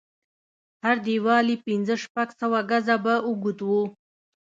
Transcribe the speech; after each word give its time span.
هر 0.83 0.97
دېوال 1.07 1.45
يې 1.53 1.57
پنځه 1.67 1.95
شپږ 2.03 2.27
سوه 2.41 2.59
ګزه 2.69 2.95
به 3.03 3.15
اوږد 3.27 3.59
و. 3.69 3.69